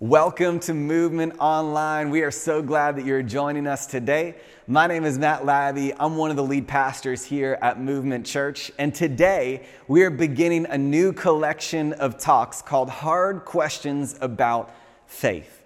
[0.00, 2.10] Welcome to Movement Online.
[2.10, 4.34] We are so glad that you're joining us today.
[4.66, 5.94] My name is Matt Labby.
[5.98, 8.70] I'm one of the lead pastors here at Movement Church.
[8.78, 14.70] And today we are beginning a new collection of talks called Hard Questions About
[15.06, 15.64] Faith.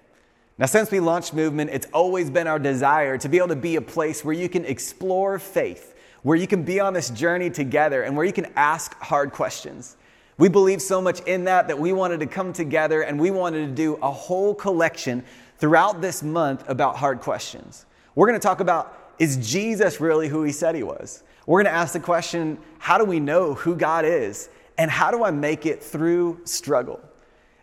[0.58, 3.74] Now, since we launched Movement, it's always been our desire to be able to be
[3.74, 8.04] a place where you can explore faith, where you can be on this journey together,
[8.04, 9.96] and where you can ask hard questions.
[10.40, 13.66] We believe so much in that that we wanted to come together and we wanted
[13.66, 15.22] to do a whole collection
[15.58, 17.84] throughout this month about hard questions.
[18.14, 21.24] We're going to talk about is Jesus really who he said he was?
[21.44, 24.48] We're going to ask the question how do we know who God is?
[24.78, 27.00] And how do I make it through struggle?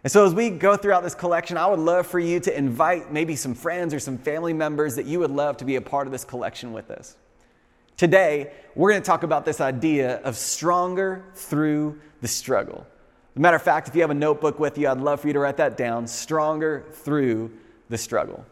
[0.04, 3.12] And so, as we go throughout this collection, I would love for you to invite
[3.12, 6.06] maybe some friends or some family members that you would love to be a part
[6.06, 7.16] of this collection with us.
[7.98, 12.86] Today, we're going to talk about this idea of stronger through the struggle.
[13.32, 15.28] As a matter of fact, if you have a notebook with you, I'd love for
[15.28, 17.52] you to write that down stronger through
[17.90, 18.46] the struggle.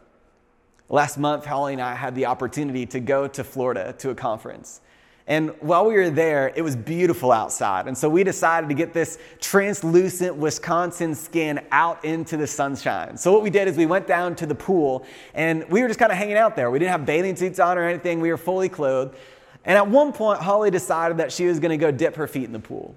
[0.89, 4.81] Last month, Holly and I had the opportunity to go to Florida to a conference.
[5.27, 7.88] And while we were there, it was beautiful outside.
[7.88, 13.17] And so we decided to get this translucent Wisconsin skin out into the sunshine.
[13.17, 15.99] So what we did is we went down to the pool and we were just
[15.99, 16.69] kind of hanging out there.
[16.69, 18.19] We didn't have bathing suits on or anything.
[18.19, 19.17] We were fully clothed.
[19.66, 22.45] And at one point, Holly decided that she was going to go dip her feet
[22.45, 22.95] in the pool.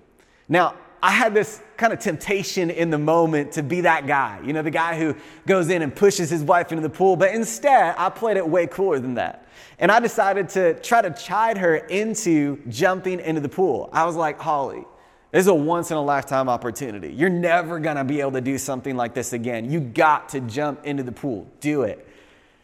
[0.48, 4.52] Now, I had this kind of temptation in the moment to be that guy, you
[4.52, 5.14] know, the guy who
[5.46, 8.66] goes in and pushes his wife into the pool, but instead, I played it way
[8.66, 9.46] cooler than that.
[9.78, 13.90] And I decided to try to chide her into jumping into the pool.
[13.92, 14.84] I was like, Holly,
[15.30, 17.12] this is a once in a lifetime opportunity.
[17.12, 19.70] You're never gonna be able to do something like this again.
[19.70, 21.46] You got to jump into the pool.
[21.60, 22.08] Do it.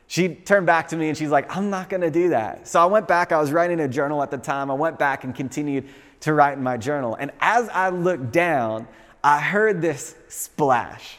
[0.06, 2.68] She turned back to me and she's like, I'm not gonna do that.
[2.68, 4.70] So I went back, I was writing a journal at the time.
[4.70, 5.88] I went back and continued
[6.20, 7.16] to write in my journal.
[7.18, 8.86] And as I looked down,
[9.22, 11.18] I heard this splash.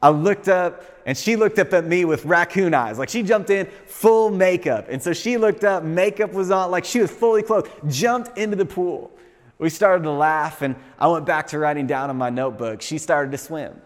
[0.00, 2.98] I looked up and she looked up at me with raccoon eyes.
[2.98, 4.86] Like she jumped in full makeup.
[4.88, 8.56] And so she looked up, makeup was on, like she was fully clothed, jumped into
[8.56, 9.10] the pool.
[9.58, 12.82] We started to laugh and I went back to writing down in my notebook.
[12.82, 13.80] She started to swim.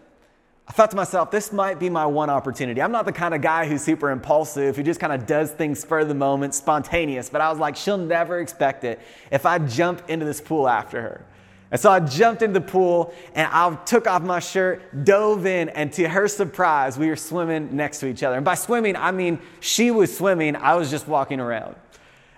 [0.69, 2.79] I thought to myself, this might be my one opportunity.
[2.79, 5.83] I'm not the kind of guy who's super impulsive, who just kind of does things
[5.83, 8.99] for the moment, spontaneous, but I was like, she'll never expect it
[9.31, 11.25] if I jump into this pool after her.
[11.71, 15.69] And so I jumped into the pool and I took off my shirt, dove in,
[15.69, 18.35] and to her surprise, we were swimming next to each other.
[18.35, 21.77] And by swimming, I mean she was swimming, I was just walking around.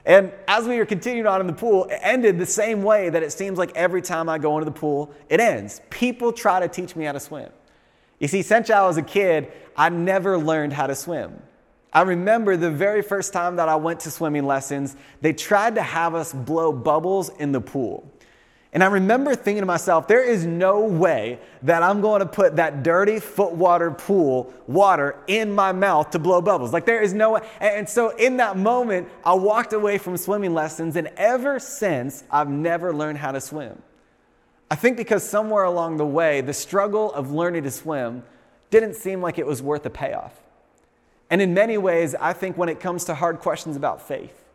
[0.06, 3.24] And as we were continuing on in the pool, it ended the same way that
[3.24, 5.82] it seems like every time I go into the pool, it ends.
[5.90, 7.50] People try to teach me how to swim.
[8.22, 11.42] You see, since I was a kid, I never learned how to swim.
[11.92, 15.82] I remember the very first time that I went to swimming lessons, they tried to
[15.82, 18.08] have us blow bubbles in the pool.
[18.74, 22.58] And I remember thinking to myself, there is no way that I'm going to put
[22.58, 26.72] that dirty foot water pool water in my mouth to blow bubbles.
[26.72, 27.42] Like, there is no way.
[27.60, 32.50] And so, in that moment, I walked away from swimming lessons, and ever since, I've
[32.50, 33.82] never learned how to swim.
[34.72, 38.24] I think because somewhere along the way, the struggle of learning to swim
[38.70, 40.34] didn't seem like it was worth the payoff.
[41.30, 44.46] And in many ways, I think when it comes to hard questions about faith,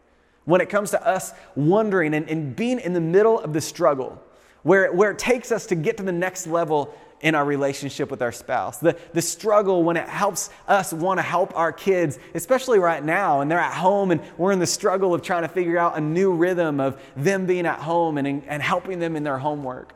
[0.47, 4.22] when it comes to us wondering and, and being in the middle of the struggle,
[4.62, 8.22] where, where it takes us to get to the next level in our relationship with
[8.22, 8.78] our spouse.
[8.78, 13.43] The, the struggle when it helps us want to help our kids, especially right now,
[13.43, 16.00] and they're at home and we're in the struggle of trying to figure out a
[16.00, 19.93] new rhythm of them being at home and, and helping them in their homework.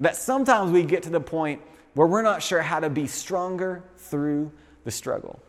[0.00, 1.60] That sometimes we get to the point
[1.94, 4.52] where we're not sure how to be stronger through
[4.84, 5.40] the struggle.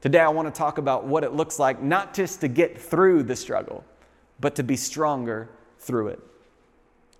[0.00, 3.24] Today, I want to talk about what it looks like not just to get through
[3.24, 3.84] the struggle,
[4.38, 6.20] but to be stronger through it.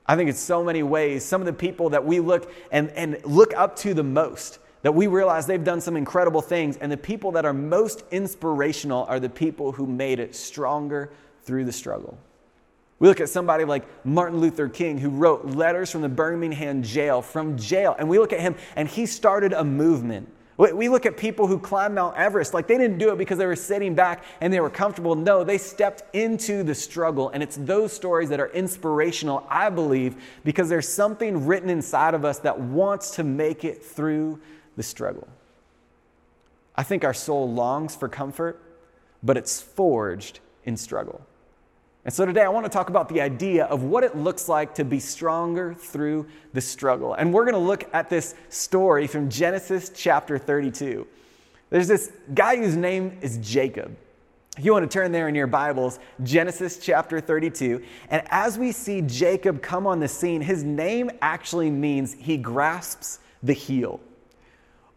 [0.07, 3.19] I think in so many ways, some of the people that we look and, and
[3.25, 6.97] look up to the most, that we realize they've done some incredible things, and the
[6.97, 11.11] people that are most inspirational are the people who made it stronger
[11.43, 12.17] through the struggle.
[12.99, 17.21] We look at somebody like Martin Luther King, who wrote letters from the Birmingham jail,
[17.21, 20.33] from jail, and we look at him and he started a movement.
[20.59, 23.45] We look at people who climbed Mount Everest, like they didn't do it because they
[23.45, 25.15] were sitting back and they were comfortable.
[25.15, 27.29] No, they stepped into the struggle.
[27.29, 32.25] And it's those stories that are inspirational, I believe, because there's something written inside of
[32.25, 34.41] us that wants to make it through
[34.79, 35.29] the struggle.
[36.75, 38.59] I think our soul longs for comfort,
[39.23, 41.21] but it's forged in struggle.
[42.07, 44.77] And so today I want to talk about the idea of what it looks like
[44.77, 47.15] to be stronger through the struggle.
[47.15, 51.05] And we're going to look at this story from Genesis chapter 32.
[51.69, 53.97] There's this guy whose name is Jacob.
[54.57, 57.83] If you want to turn there in your Bibles, Genesis chapter 32.
[58.09, 63.19] And as we see Jacob come on the scene, his name actually means he grasps
[63.43, 63.99] the heel.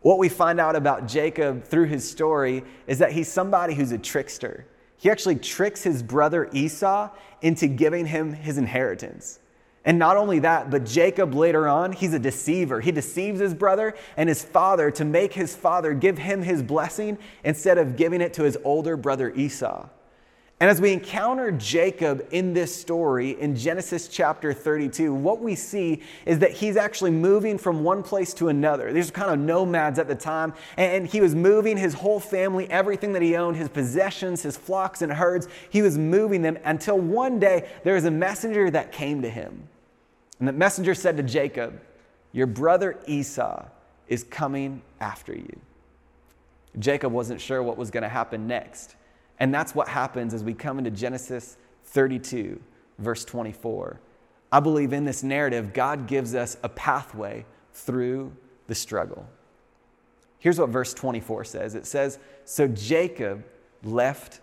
[0.01, 3.97] What we find out about Jacob through his story is that he's somebody who's a
[3.97, 4.67] trickster.
[4.99, 7.09] He actually tricks his brother Esau
[7.41, 9.39] into giving him his inheritance.
[9.85, 12.81] And not only that, but Jacob later on, he's a deceiver.
[12.81, 17.17] He deceives his brother and his father to make his father give him his blessing
[17.45, 19.87] instead of giving it to his older brother Esau.
[20.61, 26.01] And as we encounter Jacob in this story in Genesis chapter 32, what we see
[26.25, 28.91] is that he's actually moving from one place to another.
[28.91, 32.69] These are kind of nomads at the time, and he was moving his whole family,
[32.69, 36.99] everything that he owned, his possessions, his flocks and herds, he was moving them until
[36.99, 39.63] one day there was a messenger that came to him.
[40.39, 41.79] And the messenger said to Jacob,
[42.33, 43.63] Your brother Esau
[44.09, 45.57] is coming after you.
[46.77, 48.95] Jacob wasn't sure what was going to happen next.
[49.39, 52.59] And that's what happens as we come into Genesis 32,
[52.97, 53.99] verse 24.
[54.51, 58.35] I believe in this narrative, God gives us a pathway through
[58.67, 59.27] the struggle.
[60.39, 63.43] Here's what verse 24 says it says, So Jacob
[63.83, 64.39] left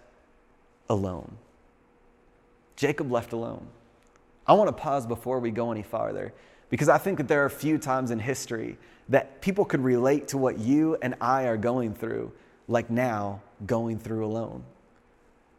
[0.89, 1.37] alone.
[2.77, 3.67] Jacob left alone.
[4.47, 6.33] I want to pause before we go any farther
[6.71, 8.77] because I think that there are a few times in history
[9.09, 12.33] that people could relate to what you and I are going through,
[12.69, 14.65] like now, going through alone.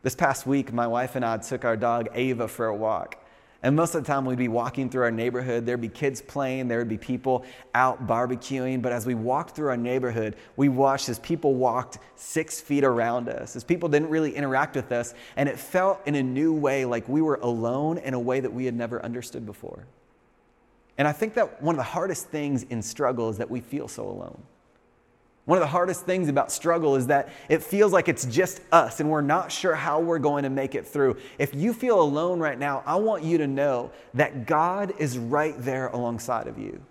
[0.07, 3.21] This past week, my wife and I took our dog Ava for a walk.
[3.61, 5.65] And most of the time, we'd be walking through our neighborhood.
[5.65, 7.43] There'd be kids playing, there would be people
[7.75, 8.81] out barbecuing.
[8.81, 13.27] But as we walked through our neighborhood, we watched as people walked six feet around
[13.27, 15.13] us, as people didn't really interact with us.
[15.35, 18.53] And it felt in a new way like we were alone in a way that
[18.53, 19.87] we had never understood before.
[20.97, 23.89] And I think that one of the hardest things in struggle is that we feel
[23.89, 24.41] so alone.
[25.47, 28.99] One of the hardest things about struggle is that it feels like it's just us
[28.99, 31.15] and we're not sure how we're going to make it through.
[31.39, 35.55] If you feel alone right now, I want you to know that God is right
[35.57, 36.81] there alongside of you.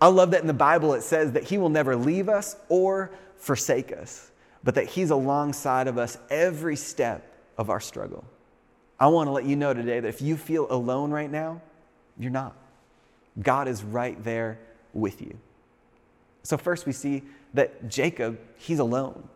[0.00, 3.10] I love that in the Bible it says that He will never leave us or
[3.38, 4.30] forsake us,
[4.62, 8.24] but that He's alongside of us every step of our struggle.
[9.00, 11.60] I want to let you know today that if you feel alone right now,
[12.16, 12.56] you're not.
[13.42, 14.60] God is right there
[14.92, 15.36] with you.
[16.44, 19.28] So, first, we see that Jacob, he's alone.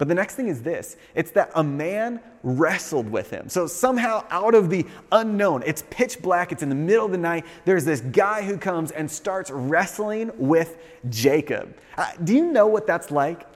[0.00, 3.50] But the next thing is this it's that a man wrestled with him.
[3.50, 7.18] So somehow, out of the unknown, it's pitch black, it's in the middle of the
[7.18, 10.78] night, there's this guy who comes and starts wrestling with
[11.10, 11.76] Jacob.
[11.98, 13.46] Uh, do you know what that's like?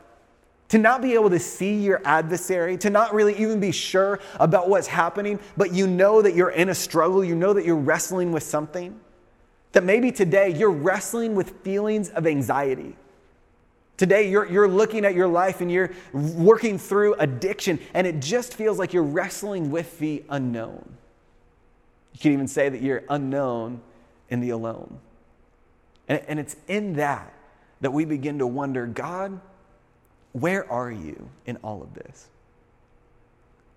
[0.69, 4.69] To not be able to see your adversary, to not really even be sure about
[4.69, 8.32] what's happening, but you know that you're in a struggle, you know that you're wrestling
[8.32, 9.00] with something.
[9.73, 12.96] That maybe today you're wrestling with feelings of anxiety
[13.96, 18.55] Today, you're, you're looking at your life and you're working through addiction, and it just
[18.55, 20.96] feels like you're wrestling with the unknown.
[22.14, 23.81] You can even say that you're unknown
[24.29, 24.99] in the alone.
[26.08, 27.32] And, and it's in that
[27.81, 29.41] that we begin to wonder God,
[30.32, 32.29] where are you in all of this?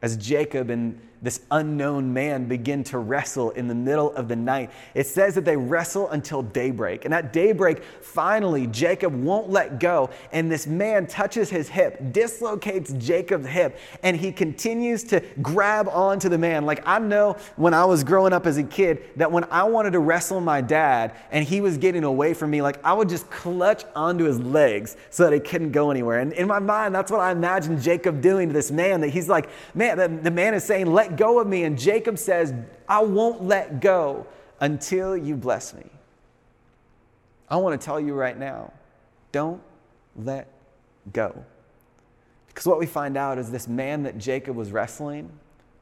[0.02, 4.72] As Jacob and this unknown man begin to wrestle in the middle of the night.
[4.94, 7.06] It says that they wrestle until daybreak.
[7.06, 10.10] And at daybreak, finally, Jacob won't let go.
[10.32, 16.30] And this man touches his hip, dislocates Jacob's hip, and he continues to grab onto
[16.30, 16.66] the man.
[16.66, 19.92] Like I know when I was growing up as a kid that when I wanted
[19.92, 23.30] to wrestle my dad and he was getting away from me, like I would just
[23.30, 26.20] clutch onto his legs so that he couldn't go anywhere.
[26.20, 29.28] And in my mind, that's what I imagine Jacob doing to this man that he's
[29.28, 31.64] like, man, the, the man is saying, let let go of me.
[31.64, 32.54] And Jacob says,
[32.88, 34.28] I won't let go
[34.60, 35.86] until you bless me.
[37.50, 38.74] I want to tell you right now
[39.32, 39.62] don't
[40.16, 40.48] let
[41.14, 41.44] go.
[42.48, 45.32] Because what we find out is this man that Jacob was wrestling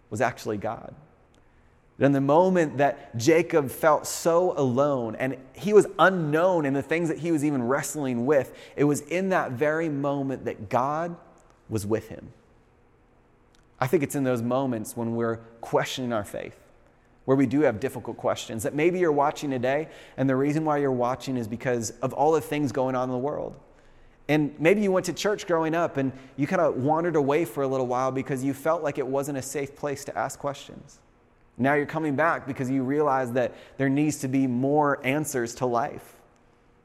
[0.10, 0.94] was actually God.
[1.98, 7.08] In the moment that Jacob felt so alone and he was unknown in the things
[7.08, 11.16] that he was even wrestling with, it was in that very moment that God
[11.70, 12.34] was with him.
[13.80, 16.58] I think it's in those moments when we're questioning our faith,
[17.26, 20.78] where we do have difficult questions that maybe you're watching today, and the reason why
[20.78, 23.56] you're watching is because of all the things going on in the world.
[24.28, 27.64] And maybe you went to church growing up and you kind of wandered away for
[27.64, 31.00] a little while because you felt like it wasn't a safe place to ask questions.
[31.58, 35.66] Now you're coming back because you realize that there needs to be more answers to
[35.66, 36.16] life.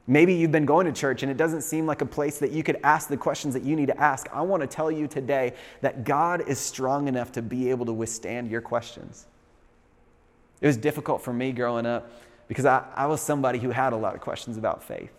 [0.07, 2.63] Maybe you've been going to church and it doesn't seem like a place that you
[2.63, 4.27] could ask the questions that you need to ask.
[4.33, 7.93] I want to tell you today that God is strong enough to be able to
[7.93, 9.27] withstand your questions.
[10.59, 12.11] It was difficult for me growing up
[12.47, 15.11] because I, I was somebody who had a lot of questions about faith.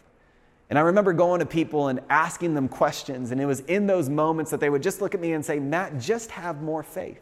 [0.69, 4.09] And I remember going to people and asking them questions, and it was in those
[4.09, 7.21] moments that they would just look at me and say, Matt, just have more faith.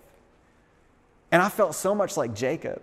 [1.33, 2.81] And I felt so much like Jacob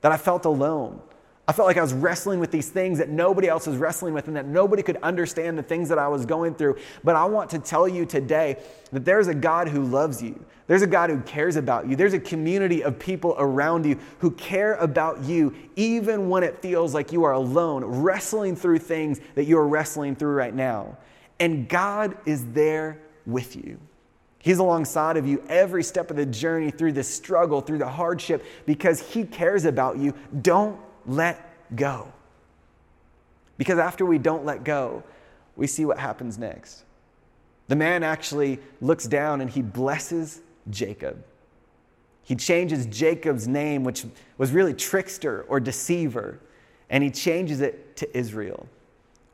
[0.00, 1.00] that I felt alone.
[1.48, 4.26] I felt like I was wrestling with these things that nobody else was wrestling with
[4.26, 6.76] and that nobody could understand the things that I was going through.
[7.04, 8.56] But I want to tell you today
[8.90, 10.44] that there's a God who loves you.
[10.66, 11.94] There's a God who cares about you.
[11.94, 16.94] There's a community of people around you who care about you, even when it feels
[16.94, 20.98] like you are alone, wrestling through things that you are wrestling through right now.
[21.38, 23.78] And God is there with you.
[24.40, 28.44] He's alongside of you every step of the journey through the struggle, through the hardship,
[28.64, 30.14] because He cares about you.
[30.42, 32.12] Don't let go.
[33.58, 35.02] Because after we don't let go,
[35.56, 36.84] we see what happens next.
[37.68, 41.24] The man actually looks down and he blesses Jacob.
[42.22, 44.04] He changes Jacob's name, which
[44.36, 46.40] was really trickster or deceiver,
[46.90, 48.68] and he changes it to Israel,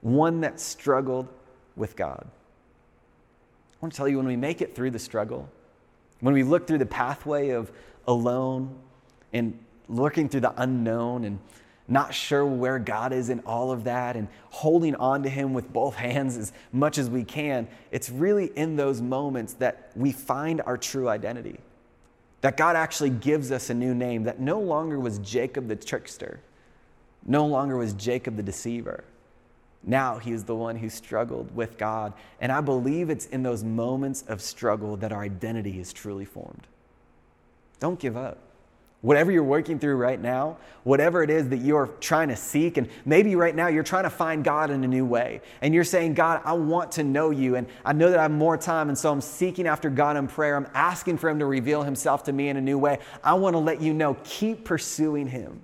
[0.03, 1.29] one that struggled
[1.75, 2.27] with God.
[2.27, 5.49] I want to tell you when we make it through the struggle,
[6.21, 7.73] when we look through the pathway of
[8.07, 8.75] alone
[9.33, 11.39] and looking through the unknown and
[11.89, 15.73] not sure where God is in all of that and holding on to Him with
[15.73, 20.61] both hands as much as we can, it's really in those moments that we find
[20.63, 21.59] our true identity.
[22.41, 26.41] That God actually gives us a new name, that no longer was Jacob the trickster,
[27.25, 29.05] no longer was Jacob the deceiver.
[29.85, 32.13] Now he is the one who struggled with God.
[32.41, 36.67] And I believe it's in those moments of struggle that our identity is truly formed.
[37.81, 38.39] Don't give up.
[39.03, 42.89] Whatever you're working through right now, whatever it is that you're trying to seek, and
[43.05, 45.41] maybe right now you're trying to find God in a new way.
[45.61, 48.31] And you're saying, God, I want to know you, and I know that I have
[48.31, 50.55] more time, and so I'm seeking after God in prayer.
[50.55, 53.01] I'm asking for Him to reveal Himself to me in a new way.
[53.25, 55.63] I want to let you know, keep pursuing Him.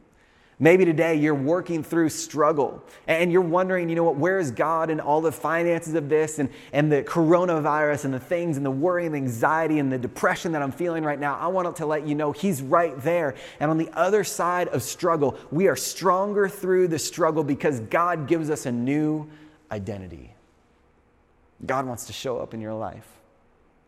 [0.61, 4.91] Maybe today you're working through struggle and you're wondering, you know what, where is God
[4.91, 8.71] in all the finances of this and, and the coronavirus and the things and the
[8.71, 11.37] worry and the anxiety and the depression that I'm feeling right now?
[11.37, 13.37] I want to let you know He's right there.
[13.61, 18.27] And on the other side of struggle, we are stronger through the struggle because God
[18.27, 19.31] gives us a new
[19.71, 20.35] identity.
[21.65, 23.07] God wants to show up in your life.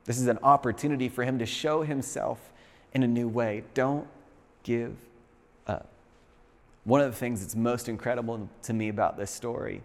[0.04, 2.52] This is an opportunity for Him to show Himself
[2.92, 3.64] in a new way.
[3.74, 4.06] Don't
[4.62, 4.94] give.
[6.84, 9.82] One of the things that's most incredible to me about this story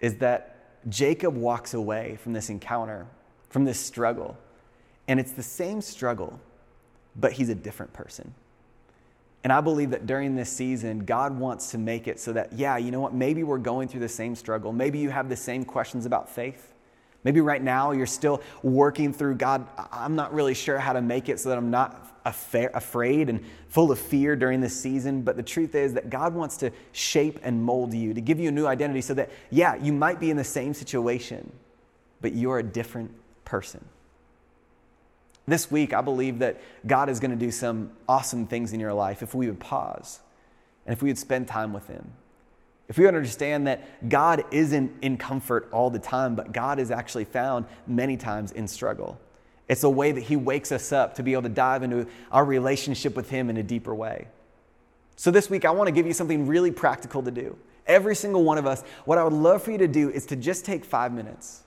[0.00, 0.56] is that
[0.88, 3.06] Jacob walks away from this encounter,
[3.48, 4.36] from this struggle,
[5.08, 6.38] and it's the same struggle,
[7.16, 8.34] but he's a different person.
[9.42, 12.76] And I believe that during this season, God wants to make it so that, yeah,
[12.76, 14.72] you know what, maybe we're going through the same struggle.
[14.72, 16.74] Maybe you have the same questions about faith.
[17.22, 21.28] Maybe right now you're still working through God, I'm not really sure how to make
[21.28, 25.22] it so that I'm not afraid and full of fear during this season.
[25.22, 28.48] But the truth is that God wants to shape and mold you, to give you
[28.48, 31.52] a new identity so that, yeah, you might be in the same situation,
[32.20, 33.10] but you're a different
[33.44, 33.84] person.
[35.46, 38.92] This week, I believe that God is going to do some awesome things in your
[38.92, 40.20] life if we would pause
[40.86, 42.12] and if we would spend time with Him.
[42.90, 47.24] If we understand that God isn't in comfort all the time, but God is actually
[47.24, 49.16] found many times in struggle.
[49.68, 52.44] It's a way that He wakes us up to be able to dive into our
[52.44, 54.26] relationship with Him in a deeper way.
[55.14, 57.56] So, this week, I want to give you something really practical to do.
[57.86, 60.34] Every single one of us, what I would love for you to do is to
[60.34, 61.62] just take five minutes.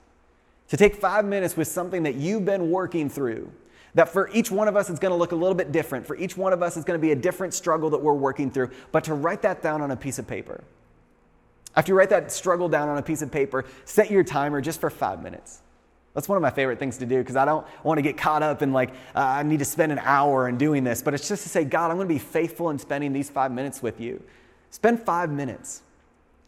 [0.68, 3.50] To take five minutes with something that you've been working through.
[3.94, 6.06] That for each one of us, it's going to look a little bit different.
[6.06, 8.50] For each one of us, it's going to be a different struggle that we're working
[8.50, 8.72] through.
[8.92, 10.62] But to write that down on a piece of paper.
[11.76, 14.80] After you write that struggle down on a piece of paper, set your timer just
[14.80, 15.60] for five minutes.
[16.14, 18.42] That's one of my favorite things to do because I don't want to get caught
[18.42, 21.02] up in like, uh, I need to spend an hour in doing this.
[21.02, 23.50] But it's just to say, God, I'm going to be faithful in spending these five
[23.50, 24.22] minutes with you.
[24.70, 25.82] Spend five minutes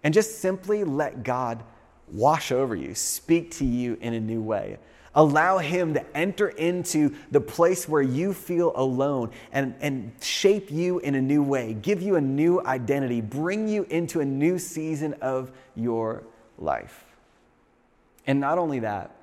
[0.04, 1.64] and just simply let God
[2.12, 4.78] wash over you, speak to you in a new way.
[5.16, 10.98] Allow Him to enter into the place where you feel alone and, and shape you
[10.98, 15.14] in a new way, give you a new identity, bring you into a new season
[15.14, 16.22] of your
[16.58, 17.04] life.
[18.26, 19.16] And not only that,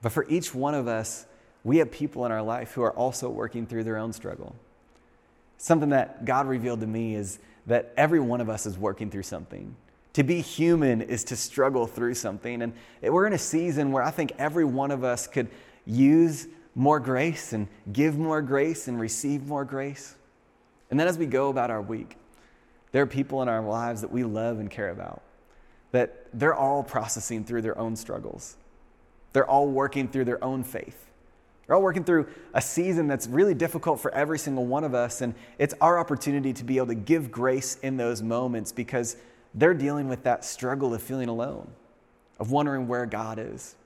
[0.00, 1.26] but for each one of us,
[1.64, 4.54] we have people in our life who are also working through their own struggle.
[5.58, 9.22] Something that God revealed to me is that every one of us is working through
[9.22, 9.74] something.
[10.14, 12.62] To be human is to struggle through something.
[12.62, 15.48] And we're in a season where I think every one of us could
[15.86, 20.14] use more grace and give more grace and receive more grace.
[20.90, 22.16] And then as we go about our week,
[22.92, 25.22] there are people in our lives that we love and care about,
[25.90, 28.56] that they're all processing through their own struggles.
[29.32, 31.10] They're all working through their own faith.
[31.66, 35.22] They're all working through a season that's really difficult for every single one of us.
[35.22, 39.16] And it's our opportunity to be able to give grace in those moments because
[39.54, 41.70] they're dealing with that struggle of feeling alone,
[42.38, 43.76] of wondering where God is.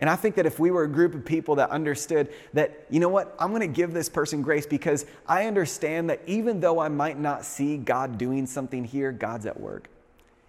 [0.00, 3.00] And I think that if we were a group of people that understood that, you
[3.00, 6.80] know what, I'm going to give this person grace because I understand that even though
[6.80, 9.88] I might not see God doing something here, God's at work.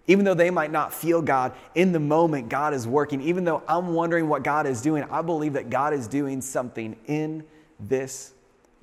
[0.07, 3.21] Even though they might not feel God in the moment, God is working.
[3.21, 6.95] Even though I'm wondering what God is doing, I believe that God is doing something
[7.07, 7.43] in
[7.79, 8.33] this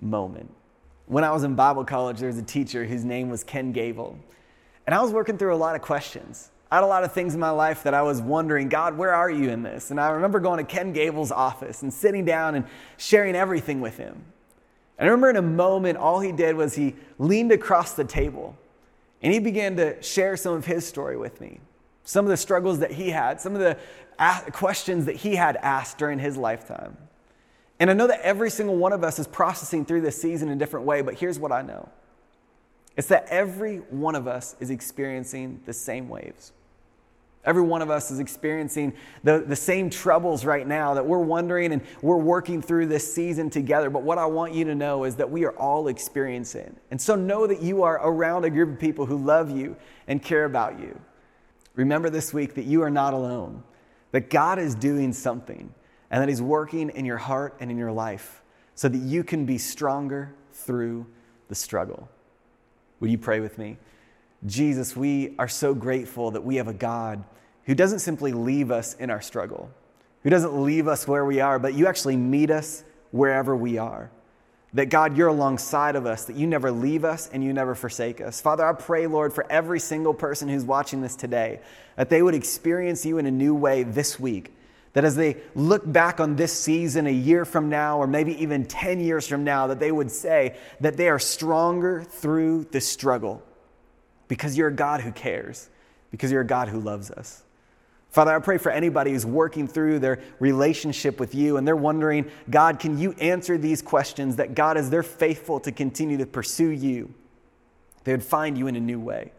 [0.01, 0.53] moment.
[1.07, 4.19] When I was in Bible college, there was a teacher whose name was Ken Gable.
[4.87, 6.51] And I was working through a lot of questions.
[6.71, 9.13] I had a lot of things in my life that I was wondering, God, where
[9.13, 9.91] are you in this?
[9.91, 12.65] And I remember going to Ken Gable's office and sitting down and
[12.97, 14.25] sharing everything with him.
[14.99, 18.57] And I remember in a moment, all he did was he leaned across the table
[19.23, 21.61] and he began to share some of his story with me,
[22.05, 23.77] some of the struggles that he had, some of the
[24.53, 26.97] questions that he had asked during his lifetime.
[27.79, 30.55] And I know that every single one of us is processing through this season in
[30.55, 31.89] a different way, but here's what I know
[32.97, 36.53] it's that every one of us is experiencing the same waves.
[37.45, 38.93] Every one of us is experiencing
[39.25, 43.51] the, the same troubles right now that we're wondering and we're working through this season
[43.51, 43.91] together.
[43.91, 46.77] But what I want you to know is that we are all experiencing.
[46.93, 50.23] And so know that you are around a group of people who love you and
[50.23, 51.01] care about you.
[51.75, 53.65] Remember this week that you are not alone,
[54.13, 55.75] that God is doing something
[56.11, 58.43] and that He's working in your heart and in your life
[58.77, 61.07] so that you can be stronger through
[61.49, 62.09] the struggle.
[63.03, 63.79] Would you pray with me?
[64.47, 67.25] Jesus, we are so grateful that we have a God
[67.65, 69.73] who doesn't simply leave us in our struggle,
[70.23, 74.13] who doesn't leave us where we are, but you actually meet us wherever we are.
[74.75, 78.21] That God, you're alongside of us, that you never leave us and you never forsake
[78.21, 78.41] us.
[78.41, 81.59] Father, I pray, Lord, for every single person who's watching this today,
[81.97, 84.53] that they would experience you in a new way this week
[84.93, 88.65] that as they look back on this season a year from now, or maybe even
[88.65, 93.43] 10 years from now, that they would say that they are stronger through the struggle
[94.29, 95.71] because you're a God who cares,
[96.11, 97.43] because you're a God who loves us.
[98.11, 102.31] Father, I pray for anybody who's working through their relationship with you and they're wondering,
[102.51, 104.37] God, can you answer these questions?
[104.37, 107.15] That God, as they're faithful to continue to pursue you,
[108.05, 109.33] they would find you in a new way.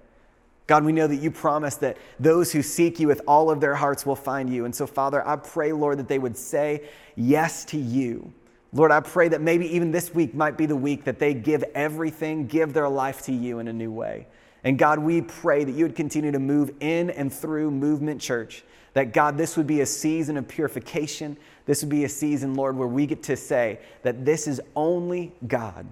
[0.66, 3.76] God, we know that you promise that those who seek you with all of their
[3.76, 4.66] hearts will find you.
[4.66, 8.32] And so, Father, I pray, Lord, that they would say yes to you.
[8.72, 11.64] Lord, I pray that maybe even this week might be the week that they give
[11.76, 14.26] everything, give their life to you in a new way.
[14.64, 18.64] And God, we pray that you would continue to move in and through Movement Church.
[18.94, 21.36] That God, this would be a season of purification.
[21.66, 25.34] This would be a season, Lord, where we get to say that this is only
[25.46, 25.86] God.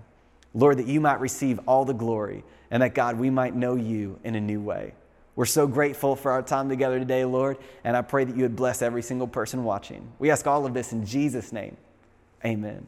[0.53, 4.19] Lord, that you might receive all the glory and that, God, we might know you
[4.23, 4.93] in a new way.
[5.35, 8.55] We're so grateful for our time together today, Lord, and I pray that you would
[8.55, 10.11] bless every single person watching.
[10.19, 11.77] We ask all of this in Jesus' name.
[12.45, 12.85] Amen.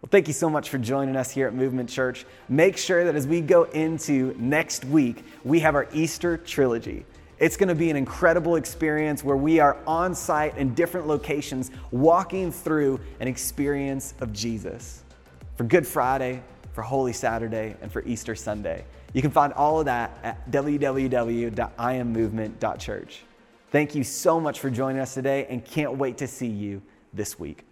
[0.00, 2.26] Well, thank you so much for joining us here at Movement Church.
[2.48, 7.06] Make sure that as we go into next week, we have our Easter trilogy.
[7.38, 11.70] It's going to be an incredible experience where we are on site in different locations,
[11.92, 15.04] walking through an experience of Jesus.
[15.56, 18.84] For Good Friday, for Holy Saturday, and for Easter Sunday.
[19.12, 23.22] You can find all of that at www.immovement.church.
[23.70, 26.82] Thank you so much for joining us today and can't wait to see you
[27.12, 27.64] this week.